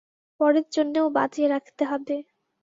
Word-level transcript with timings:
পরের 0.39 0.65
জন্যেও 0.71 1.07
বাঁচিয়ে 1.17 1.47
রাখতে 1.47 1.83
হবে। 1.85 2.15